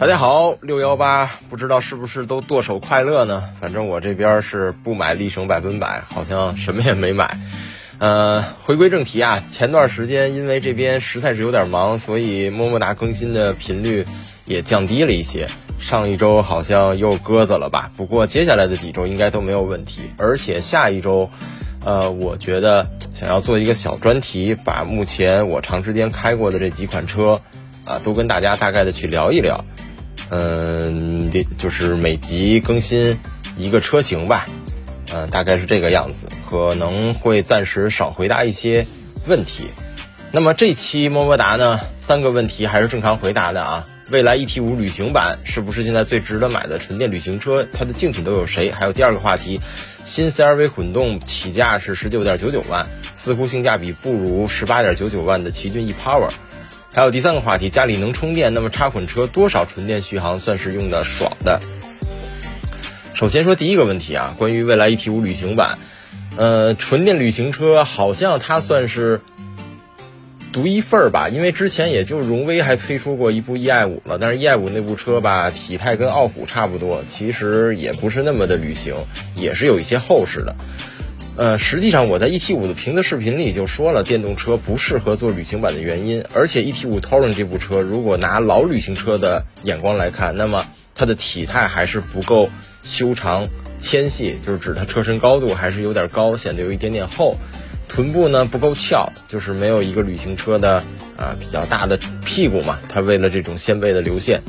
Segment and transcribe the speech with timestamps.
[0.00, 3.50] 大家好，六幺八不知道是不是都剁手快乐呢？
[3.60, 7.38] 反正我这边是不买力省百分百，好像什么也没买。
[7.98, 14.06] 呃，回归正题啊，前段时间因为这边实在是有点忙，所以么么哒更新的频率
[14.46, 15.50] 也降低了一些。
[15.78, 17.92] 上一周好像又鸽子了吧？
[17.94, 21.28] 不过接下来的几周应该都没有问题，而且下一周，
[21.84, 27.42] 呃，我觉得想要做一个小专题，把目前我长时间开过的这几款车，
[27.84, 29.62] 啊，都跟大家大概的去聊一聊。
[30.30, 33.18] 嗯，就是每集更新
[33.56, 34.46] 一个车型吧，
[35.12, 38.86] 嗯，大概是这个样子，可能会暂时少回答一些
[39.26, 39.64] 问题。
[40.32, 43.84] 那么这期么么哒呢，三个问题还是正常回答的啊。
[44.10, 47.66] 蔚来 ET 五旅行版是不是现在最值得买的纯电旅行车？
[47.72, 48.70] 它的竞品都有谁？
[48.72, 49.60] 还有第二个话题，
[50.02, 56.30] 新 CRV 混动起价是十九点九九万，似乎性价比不如十八点九九万的奇骏 ePower。
[56.92, 61.60] 还有第三个话题，家里能充电，那么插混车多少纯电续航算是用的爽的？
[63.14, 65.78] 首先说第一个问题啊，关于蔚来 ET 五旅行版，
[66.36, 69.20] 呃，纯电旅行车好像它算是
[70.52, 78.96] 独一份儿吧，因为之前也就荣威还推出过一部 Ei 五了，但是 Ei 五那部车吧，体态跟傲虎差不多，其实也不是那么的旅行，
[79.36, 80.56] 也是有一些厚实的。
[81.40, 86.22] 呃，实际上我在 ET 五的评测视频里就说了，电动车不适合做旅行版的原因。
[86.34, 92.50] 而且 ET 五 Touring 这部车，如果拿老旅行车的眼光来看，那么它的体态还是不够
[92.82, 97.38] 修长纤细，就是指它车身高度还是有点高，显得有一点点厚。
[97.88, 100.82] 臀部呢不够翘，就是没有一个旅行车的
[101.16, 104.42] 啊比较大的屁股嘛，它为了这种掀背的流线。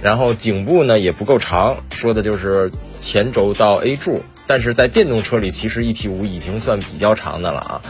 [0.00, 4.22] 然后颈部呢也不够长，说的就是前轴到 A 柱。
[4.50, 7.82] 但是在电动车里，其实 ET 五已经算比较长的了啊。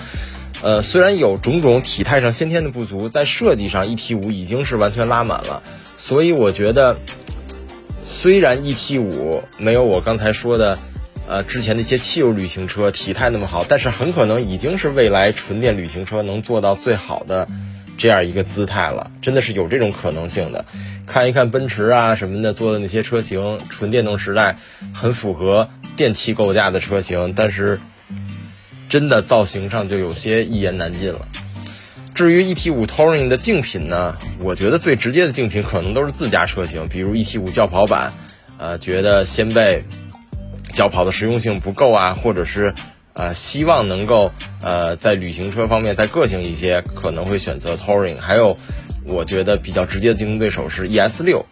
[0.60, 5.62] 呃，虽然有种种体态上先天的不足，在设计上 ET 五已经是完全拉满了。
[5.96, 6.98] 所以我觉得，
[8.04, 10.76] 虽然 ET 五没有我刚才说的，
[11.26, 17.48] 呃，之前那些汽油旅行车体态那么好，但是很可能已经是未来纯电旅行车能做到最好的
[17.96, 19.10] 这样一个姿态了。
[19.22, 20.66] 真的是有这种可能性的。
[21.06, 24.58] 看一看奔驰啊什么的做的那些车型，纯电动时代
[24.92, 25.70] 很符合。
[26.00, 27.78] 电气构架的车型，但是
[28.88, 31.28] 真的造型上就有些一言难尽了。
[32.14, 38.14] 至于 ET 五 Touring 的竞品呢，我觉得最直接的竞品可能都是自家车型，比如 ET 五轿跑版，
[38.56, 39.84] 呃，觉得掀背、
[40.72, 42.72] 轿跑的实用性不够啊，或者是
[43.12, 44.32] 呃希望能够
[44.62, 48.18] 呃在旅行车方面再个性一些，可能会选择 Touring。
[48.18, 48.56] 还有，
[49.04, 51.44] 我觉得比较直接的竞争对手是 ES 六。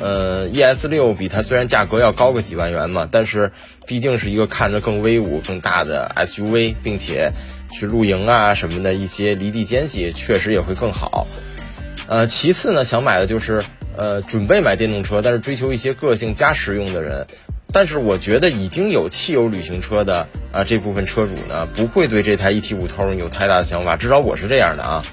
[0.00, 3.50] 呃，ES 六比它虽然价格要高个几万元嘛，但是
[3.86, 7.32] 毕竟是一个看着更威武、更大的 SUV，并且
[7.72, 11.26] 去露营啊什么的一些离地间隙确实也会更好。
[12.06, 13.64] 呃，其次呢，想买的就是
[13.96, 17.26] 呃准备买电动车，但是追求一些个性加实用的人。
[17.70, 25.04] 但是我觉得已经有汽油旅行车的啊这部分车主呢，不会对这台 ET 五 Touring 有太大的想法，至少我是这样的啊。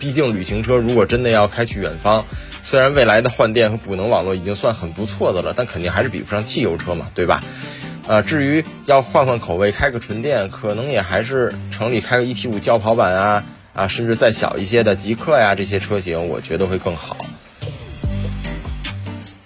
[0.00, 2.24] 毕竟旅行车如果真的要开去远方。
[2.62, 7.42] 虽然未来的换电和补能网络已经算很不错的了，但肯定还是比不上汽油车嘛，对吧？
[8.06, 17.16] 呃，至于要换换口味，开个纯电，可能也还是城里开个 ET 五轿跑版啊啊，甚至再小一些的极客呀这些车型，我觉得会更好。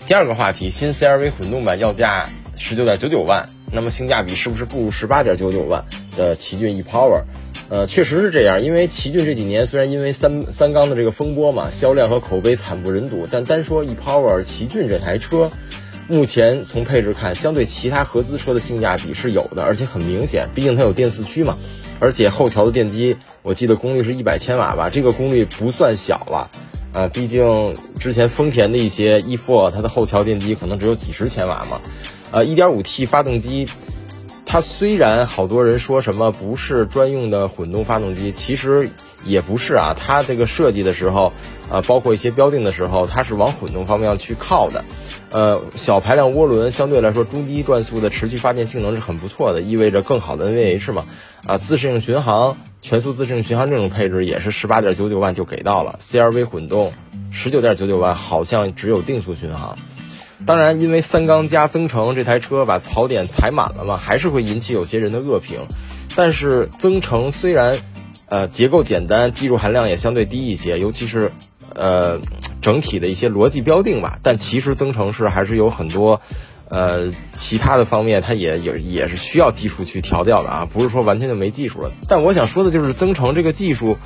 [0.07, 5.85] 第二个话题，新 CRV 混动版要价十九点九九万，那么性价比是不是不如十八点九九万
[6.17, 7.23] 的奇骏 ePower？
[7.71, 15.51] 呃，确实是这样，因为奇骏这几年虽然因为三三缸的这个风波嘛，销量和口碑惨不忍睹，但单说 ePower 奇骏这台车，
[16.07, 21.57] 目前从配置看，相对其他合资车的性价比是有的，而且很明显，毕竟它有电四驱嘛，
[22.01, 26.51] 而且后桥的电机，我记得功率是一百千瓦吧，这个功率不算小了，
[26.93, 31.81] 啊，毕竟之前丰田的一些 e4 它的后桥电机可能只有几十千瓦嘛，
[32.31, 33.69] 呃，1.5T 发动机。
[34.55, 38.89] 它虽然好多人说什么不是专用的混动发动机，其实
[39.25, 39.97] 也不是啊。
[39.99, 41.33] 它这个设计的时候，
[41.69, 44.85] 呃，包括一些标定的时候，它是往混动方面去靠的。
[45.33, 51.05] 呃，小排量涡轮相对来说中低转速的持续发电性能是很不错的，意味着更好的 NVH 嘛。
[51.45, 55.99] 啊，自适应巡航、全速自适应巡航这种配置也是十八点九九万就给到了。
[56.01, 56.93] CRV 混动
[57.33, 59.77] 十九点九九万好像只有定速巡航。
[60.47, 65.61] 当然，因为三缸加增程这台车把槽点踩满了嘛，还是会引起有些人的恶评。
[66.17, 67.79] 但是增程虽然，
[68.29, 71.33] 呃，结构简单，技术含量也相对低一些，尤其是，
[71.75, 72.21] 呃，
[72.61, 74.19] 整体的一些逻辑标定吧。
[74.23, 76.21] 但其实增程式还是有很多，
[76.69, 81.91] 呃，其他的方面，它也也也是需要技术去调教的啊，不是说完全就没技术了。
[82.09, 83.97] 但我想说的就是，增程这个技术，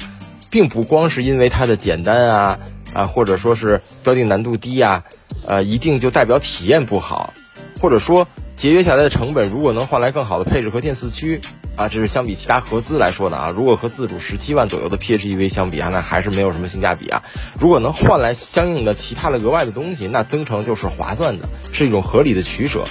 [0.51, 2.59] 并不光是因为它的简单啊
[2.95, 5.05] 啊，或者说是标定难度低呀。
[5.49, 7.33] 呃，一定就代表体验不好，
[7.81, 11.41] 或者说节约下来的成本，如果能换来更好的配置和电四驱。
[11.75, 13.55] 啊，这是相比其他合资来说的啊。
[13.57, 17.23] 如果和自主十七万左右的 PHEV 相比啊，那还是没有什么性价比啊。
[17.57, 22.85] 如果能换来相应的其他的额外的东西，那增程就是划算的，是一种合理的取舍。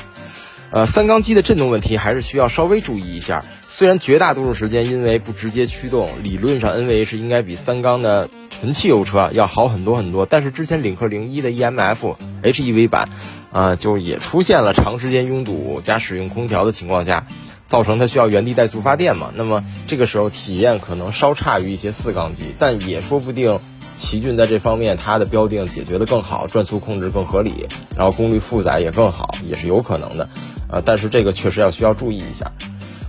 [0.72, 3.46] 呃，三缸机的震动问题还是需要稍微注意一下。
[3.62, 13.10] 虽然绝大多数时间因为不直接驱动，理论上 NVH 应该比三缸的纯汽油车要好很多很多，但是之前领克零一的 EMF HEV 版，
[13.52, 17.28] 啊，就也出现了长时间拥堵加使用空调的情况下。
[17.68, 19.34] 造成它需要原地怠速发电嘛？
[19.36, 23.60] 那么这个时候体验可能稍差于一些四缸机，但也说不定
[23.94, 30.30] 奇骏在这方面它的标定解决的更好，转速控制更合理，然后功率负载也更好，也是有可能的。
[30.70, 32.52] 呃，但是这个确实要需要注意一下。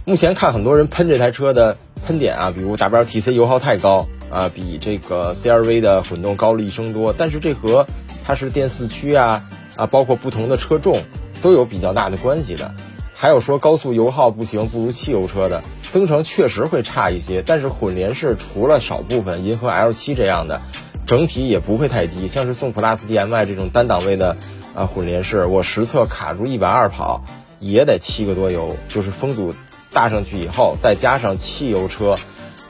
[0.05, 1.77] 目前看很多人喷这台车的
[2.07, 7.87] 喷点啊，比如 W T C 油耗太高啊，比这个 CRV 的混动高了一升多，但是这和
[8.25, 9.45] 它是电四驱啊
[9.77, 11.03] 啊，包括不同的车重
[11.43, 12.73] 都有比较大的关系的。
[13.15, 20.63] 还有说高速油耗不行，不如汽油车的增程确实会差一些，但是混联式除了少部分银河 L7 这样的，
[21.05, 22.29] 整体也不会太低。
[22.29, 24.37] 像是宋 Plus DM-i 这种单档位的
[24.75, 27.25] 啊混联式，我实测卡住一百二跑
[27.61, 29.55] 也得七个多油，就是风阻
[29.93, 32.19] 大上去以后，再加上汽油车，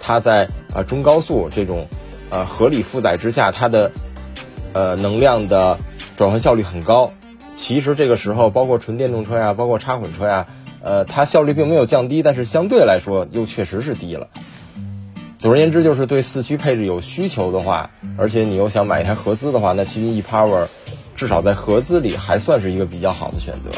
[0.00, 1.86] 它在啊中高速这种
[2.30, 3.92] 呃合理负载之下，它的
[4.72, 5.78] 呃能量的
[6.16, 7.12] 转换效率很高。
[7.54, 10.46] 其实这个时候，包括纯电动车呀，包括插混车呀，
[10.80, 14.28] 呃，它效率并没有降低，但是相对来说又确实是低了。
[15.40, 20.68] 总而言之，就是对四驱配置有需求的话，而且你又想买一台合资的话，那奇骏 ePower
[21.16, 23.70] 至少在合资里还算是一个比较好的选择。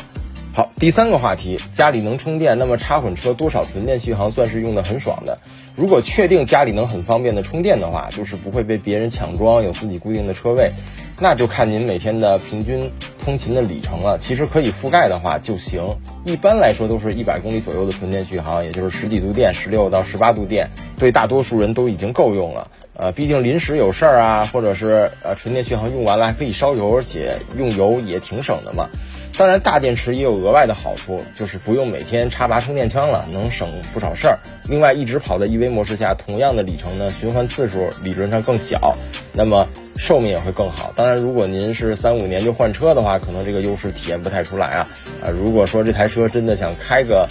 [0.60, 5.38] 好，第三个话题，家里能充电，那么插混车多少纯电续航算是用的很爽的？
[5.74, 10.70] 如果确定家里能很方便的充电的话，就是不会被别人抢装，有自己固定的车位。
[11.18, 12.92] 那就看您每天的平均
[13.24, 14.18] 通勤的里程了。
[14.18, 15.82] 其实可以覆盖的话就行。
[16.26, 20.68] 一般来说都是一百公里左右的纯电续航，也就是十几度电，十六到十八度电，
[20.98, 22.68] 对大多数人都已经够用了。
[22.98, 28.90] 呃，毕竟临时有事儿啊，或者是呃纯电续航用完了还可以烧油，而且用油也挺省的嘛。
[29.40, 34.38] 当然，大电池也有额外的好处，就是不用每天插拔充电枪了，能省不少事儿。
[34.68, 38.94] 另外，一直跑在 EV 模式下，同样的里程呢，循环次数理论上更小，
[39.32, 39.66] 那么
[39.96, 40.92] 寿命也会更好。
[40.94, 44.88] 当然，如果您是三五年就换车的话，可能这个优势体验不太出来啊。
[45.24, 47.26] 啊，如果说这台车真的想开个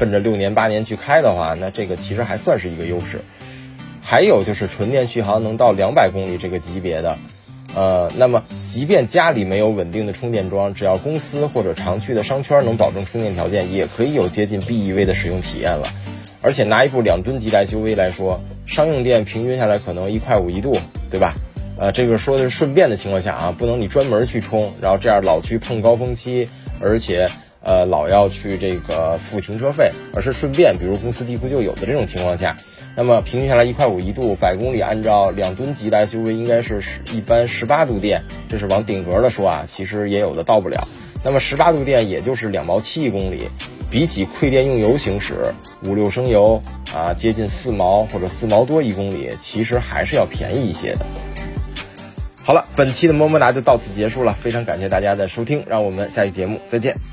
[0.00, 3.20] 奔着六年八年去开的话，那这个其实还算是一个优势。
[4.00, 7.16] 还有就是纯电续航能到两百公里这个级别的。
[7.74, 15.88] 呃，那么即便家里没有稳定的充电桩，只要公司或者常去的商圈能保证充电条件，也可以有接近 BEV 的使用体验了。
[16.40, 20.76] 而且拿一部两吨级的 SUV 来说，商用电平均下来可能一块五一度，
[21.10, 21.34] 对吧？
[21.78, 26.48] 呃，这个说的是顺便的情况下啊，不能你专门去充，然后这样老去碰高峰期，
[26.80, 27.30] 而且。
[27.64, 32.56] 呃，老要去这个付停车费，而是顺便，比如公司地库就有的这种情况下，
[32.96, 36.82] 那么平均下来一块五一度，百公里按照两吨级的 SUV 应该是
[37.12, 40.88] 一般十八度电，这是往顶格的说啊，其实也有的到不了。
[41.24, 43.48] 那么十八度电也就是两毛七一公里，
[43.88, 45.54] 比起馈电用油行驶
[45.84, 46.60] 五六升油
[46.92, 51.06] 啊，接近四毛或者四毛多一公里，其实还是要便宜一些的。
[52.42, 57.11] 好了，本期的么么哒就到此结束了，非常感谢大家的收听，让我们下期节目再见。